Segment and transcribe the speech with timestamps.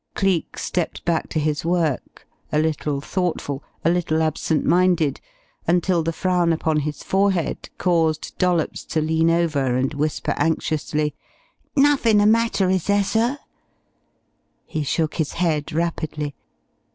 [0.15, 5.21] Cleek stepped back to his work a little thoughtful, a little absent minded,
[5.67, 11.13] until the frown upon his forehead caused Dollops to lean over and whisper anxiously,
[11.75, 13.37] "Nothin' the matter, is there, sir?"
[14.65, 16.33] He shook his head rapidly.